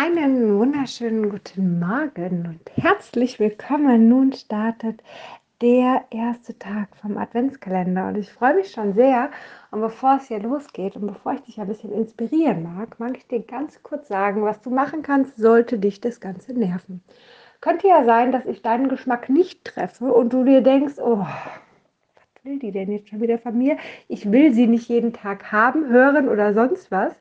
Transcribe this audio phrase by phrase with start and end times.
[0.00, 4.08] Einen wunderschönen guten Morgen und herzlich willkommen.
[4.08, 5.02] Nun startet
[5.60, 9.32] der erste Tag vom Adventskalender und ich freue mich schon sehr.
[9.72, 13.26] Und bevor es hier losgeht und bevor ich dich ein bisschen inspirieren mag, mag ich
[13.26, 17.02] dir ganz kurz sagen, was du machen kannst, sollte dich das Ganze nerven.
[17.60, 21.26] Könnte ja sein, dass ich deinen Geschmack nicht treffe und du dir denkst, oh,
[22.48, 23.76] will die denn jetzt schon wieder von mir?
[24.08, 27.14] Ich will sie nicht jeden Tag haben, hören oder sonst was.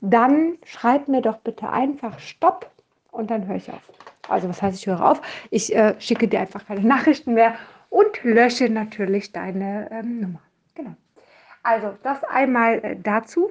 [0.00, 2.70] Dann schreib mir doch bitte einfach Stopp
[3.10, 3.82] und dann höre ich auf.
[4.28, 5.20] Also was heißt, ich höre auf?
[5.50, 7.56] Ich äh, schicke dir einfach keine Nachrichten mehr
[7.90, 10.40] und lösche natürlich deine ähm, Nummer.
[10.74, 10.94] Genau.
[11.62, 13.50] Also das einmal äh, dazu.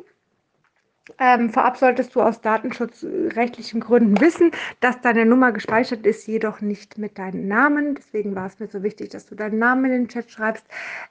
[1.17, 6.97] Ähm, vorab solltest du aus datenschutzrechtlichen Gründen wissen, dass deine Nummer gespeichert ist, jedoch nicht
[6.97, 7.95] mit deinem Namen.
[7.95, 10.65] Deswegen war es mir so wichtig, dass du deinen Namen in den Chat schreibst,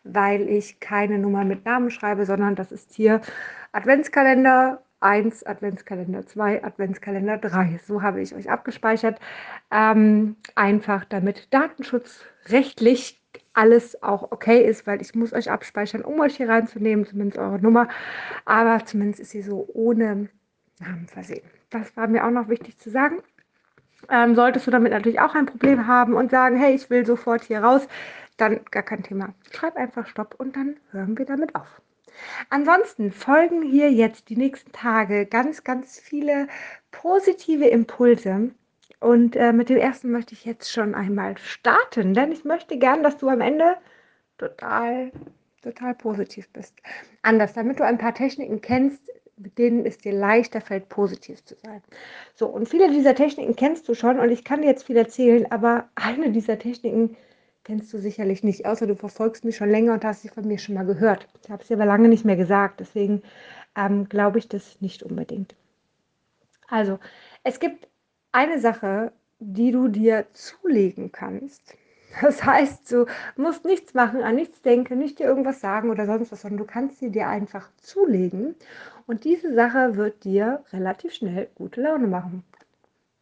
[0.04, 3.20] weil ich keine Nummer mit Namen schreibe, sondern das ist hier
[3.72, 7.80] Adventskalender 1, Adventskalender 2, Adventskalender 3.
[7.86, 9.20] So habe ich euch abgespeichert.
[9.70, 13.20] Ähm, einfach damit datenschutzrechtlich
[13.58, 17.58] alles auch okay ist, weil ich muss euch abspeichern, um euch hier reinzunehmen, zumindest eure
[17.58, 17.88] Nummer.
[18.44, 20.28] Aber zumindest ist sie so ohne
[20.78, 21.42] Namen versehen.
[21.70, 23.18] Das war mir auch noch wichtig zu sagen.
[24.08, 27.42] Ähm, solltest du damit natürlich auch ein Problem haben und sagen, hey, ich will sofort
[27.42, 27.88] hier raus,
[28.36, 29.34] dann gar kein Thema.
[29.50, 31.82] Schreib einfach Stopp und dann hören wir damit auf.
[32.50, 36.46] Ansonsten folgen hier jetzt die nächsten Tage ganz, ganz viele
[36.92, 38.50] positive Impulse,
[39.00, 43.02] und äh, mit dem ersten möchte ich jetzt schon einmal starten, denn ich möchte gern,
[43.02, 43.76] dass du am Ende
[44.38, 45.12] total,
[45.62, 46.74] total positiv bist.
[47.22, 49.02] Anders, damit du ein paar Techniken kennst,
[49.36, 51.80] mit denen es dir leichter fällt, positiv zu sein.
[52.34, 55.50] So, und viele dieser Techniken kennst du schon und ich kann dir jetzt viel erzählen,
[55.50, 57.16] aber eine dieser Techniken
[57.62, 60.58] kennst du sicherlich nicht, außer du verfolgst mich schon länger und hast sie von mir
[60.58, 61.28] schon mal gehört.
[61.44, 63.22] Ich habe sie aber lange nicht mehr gesagt, deswegen
[63.76, 65.54] ähm, glaube ich das nicht unbedingt.
[66.66, 66.98] Also,
[67.44, 67.88] es gibt
[68.32, 71.76] eine Sache, die du dir zulegen kannst.
[72.22, 76.32] Das heißt, du musst nichts machen, an nichts denken, nicht dir irgendwas sagen oder sonst
[76.32, 78.54] was, sondern du kannst sie dir einfach zulegen.
[79.06, 82.44] Und diese Sache wird dir relativ schnell gute Laune machen.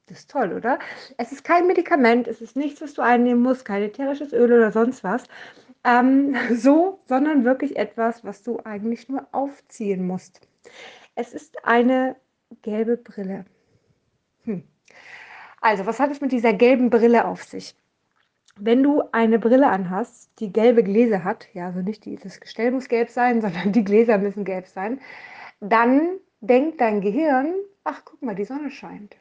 [0.06, 0.78] Das ist toll, oder?
[1.16, 4.70] Es ist kein Medikament, es ist nichts, was du einnehmen musst, kein ätherisches Öl oder
[4.70, 5.24] sonst was.
[5.82, 10.40] Ähm, so, sondern wirklich etwas, was du eigentlich nur aufziehen musst.
[11.16, 12.16] Es ist eine
[12.62, 13.46] gelbe Brille.
[14.44, 14.62] Hm.
[15.60, 17.74] Also, was hat es mit dieser gelben Brille auf sich?
[18.58, 22.70] Wenn du eine Brille anhast, die gelbe Gläser hat, ja, also nicht die, das Gestell
[22.70, 25.00] muss gelb sein, sondern die Gläser müssen gelb sein,
[25.60, 27.54] dann denkt dein Gehirn,
[27.84, 29.16] ach, guck mal, die Sonne scheint.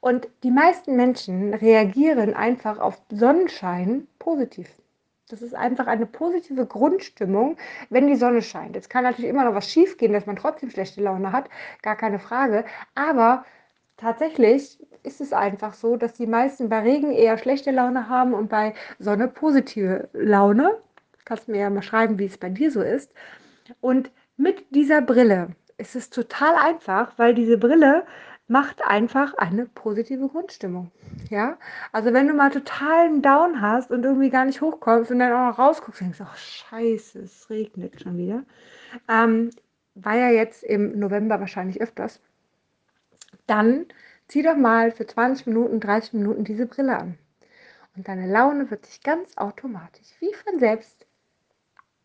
[0.00, 4.68] Und die meisten Menschen reagieren einfach auf Sonnenschein positiv.
[5.28, 7.56] Das ist einfach eine positive Grundstimmung,
[7.88, 8.74] wenn die Sonne scheint.
[8.74, 11.48] Jetzt kann natürlich immer noch was schiefgehen, dass man trotzdem schlechte Laune hat,
[11.82, 12.64] gar keine Frage.
[12.94, 13.44] Aber
[13.96, 18.48] tatsächlich ist es einfach so, dass die meisten bei Regen eher schlechte Laune haben und
[18.48, 20.78] bei Sonne positive Laune.
[21.24, 23.12] Kannst mir ja mal schreiben, wie es bei dir so ist.
[23.80, 28.04] Und mit dieser Brille ist es total einfach, weil diese Brille
[28.48, 30.90] macht einfach eine positive Grundstimmung.
[31.30, 31.58] Ja,
[31.90, 35.50] also wenn du mal totalen Down hast und irgendwie gar nicht hochkommst und dann auch
[35.50, 38.42] noch rausguckst denkst, ach scheiße, es regnet schon wieder.
[39.08, 39.50] Ähm,
[39.94, 42.20] war ja jetzt im November wahrscheinlich öfters
[43.46, 43.86] dann
[44.28, 47.18] zieh doch mal für 20 Minuten, 30 Minuten diese Brille an.
[47.96, 51.06] Und deine Laune wird sich ganz automatisch, wie von selbst,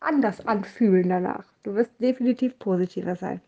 [0.00, 1.44] anders anfühlen danach.
[1.62, 3.40] Du wirst definitiv positiver sein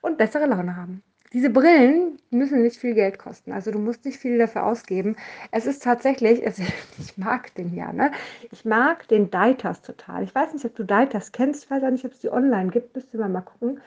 [0.00, 1.02] und bessere Laune haben.
[1.32, 5.16] Diese Brillen müssen nicht viel Geld kosten, also du musst nicht viel dafür ausgeben.
[5.50, 6.62] Es ist tatsächlich, also
[6.98, 8.12] ich mag den ja, ne?
[8.52, 10.22] Ich mag den Deitas total.
[10.22, 12.94] Ich weiß nicht, ob du Deitas kennst, weiß auch nicht, ob es die online gibt,
[12.94, 13.80] müsst ihr mal gucken.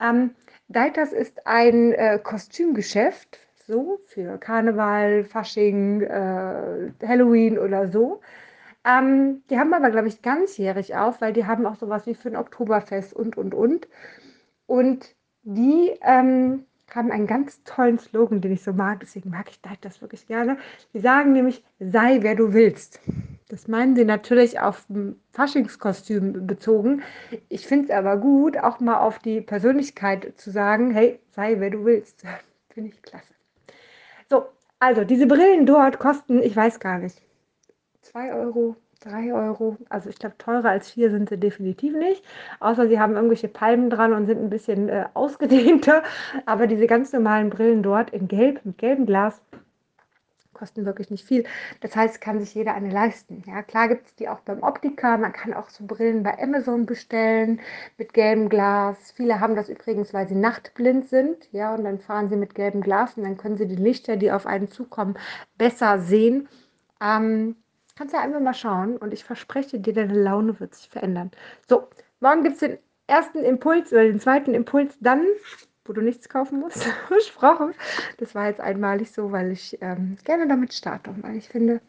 [0.00, 0.34] Ähm,
[0.68, 8.20] Deiters ist ein äh, Kostümgeschäft, so für Karneval, Fasching, äh, Halloween oder so.
[8.84, 12.28] Ähm, die haben aber, glaube ich, ganzjährig auf, weil die haben auch sowas wie für
[12.28, 13.88] ein Oktoberfest und, und, und.
[14.66, 19.60] Und die ähm, haben einen ganz tollen Slogan, den ich so mag, deswegen mag ich
[19.80, 20.56] das wirklich gerne.
[20.94, 23.00] Die sagen nämlich, sei wer du willst.
[23.50, 24.86] Das meinen sie natürlich auf
[25.32, 27.02] Faschingskostüm bezogen.
[27.48, 31.70] Ich finde es aber gut, auch mal auf die Persönlichkeit zu sagen, hey, sei wer
[31.70, 32.22] du willst.
[32.72, 33.34] finde ich klasse.
[34.30, 34.44] So,
[34.78, 37.20] also diese Brillen dort kosten, ich weiß gar nicht,
[38.02, 39.76] 2 Euro, 3 Euro.
[39.88, 42.24] Also ich glaube, teurer als 4 sind sie definitiv nicht.
[42.60, 46.04] Außer sie haben irgendwelche Palmen dran und sind ein bisschen äh, ausgedehnter.
[46.46, 49.42] Aber diese ganz normalen Brillen dort in Gelb, mit gelbem Glas,
[50.60, 51.44] kosten wirklich nicht viel.
[51.80, 53.42] Das heißt, kann sich jeder eine leisten.
[53.46, 55.16] Ja, klar gibt es die auch beim Optiker.
[55.16, 57.60] Man kann auch so Brillen bei Amazon bestellen
[57.96, 59.12] mit gelbem Glas.
[59.16, 61.48] Viele haben das übrigens, weil sie nachtblind sind.
[61.52, 64.30] Ja, und dann fahren sie mit gelbem Glas und dann können sie die Lichter, die
[64.30, 65.18] auf einen zukommen,
[65.56, 66.48] besser sehen.
[67.00, 67.56] Ähm,
[67.96, 71.30] kannst ja einfach mal schauen und ich verspreche dir, deine Laune wird sich verändern.
[71.68, 71.88] So,
[72.20, 75.24] morgen gibt es den ersten Impuls oder den zweiten Impuls dann
[75.90, 76.84] wo du nichts kaufen musst.
[77.08, 77.74] Versprochen.
[78.18, 81.80] Das war jetzt einmalig so, weil ich ähm, gerne damit starte weil ich finde,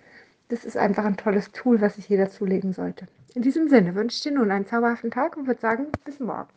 [0.50, 3.06] das ist einfach ein tolles Tool, was sich jeder zulegen sollte.
[3.36, 6.50] In diesem Sinne wünsche ich dir nun einen zauberhaften Tag und würde sagen, bis morgen.